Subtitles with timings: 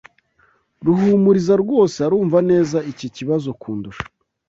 [0.85, 4.05] Ruhumuriza rwose arumva neza iki kibazo kundusha.